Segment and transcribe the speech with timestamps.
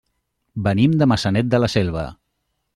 [0.67, 2.09] Venim de Maçanet de la Selva.